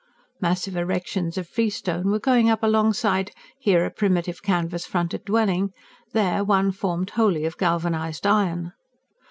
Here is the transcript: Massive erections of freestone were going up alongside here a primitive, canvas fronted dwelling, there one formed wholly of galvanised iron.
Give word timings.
Massive 0.41 0.75
erections 0.75 1.37
of 1.37 1.47
freestone 1.47 2.09
were 2.09 2.17
going 2.17 2.49
up 2.49 2.63
alongside 2.63 3.29
here 3.59 3.85
a 3.85 3.91
primitive, 3.91 4.41
canvas 4.41 4.83
fronted 4.83 5.23
dwelling, 5.25 5.73
there 6.11 6.43
one 6.43 6.71
formed 6.71 7.11
wholly 7.11 7.45
of 7.45 7.55
galvanised 7.59 8.25
iron. 8.25 8.73